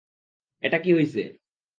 এটা 0.63 0.77
কি 0.77 0.91
হইছে? 0.93 1.21